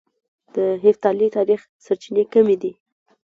[0.55, 2.71] د هېپتالي تاريخ سرچينې کمې دي